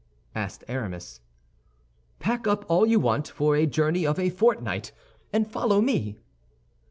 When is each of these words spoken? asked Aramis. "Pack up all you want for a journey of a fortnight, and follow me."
asked 0.33 0.63
Aramis. 0.67 1.21
"Pack 2.17 2.47
up 2.47 2.65
all 2.67 2.87
you 2.87 2.99
want 2.99 3.27
for 3.27 3.55
a 3.55 3.67
journey 3.67 4.03
of 4.03 4.17
a 4.17 4.31
fortnight, 4.31 4.91
and 5.31 5.45
follow 5.47 5.79
me." 5.79 6.17